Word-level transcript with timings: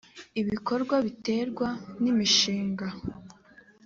ibikorwa 0.41 0.95
biterwa 1.05 1.67
n’ 2.01 2.03
imishinga 2.11 2.87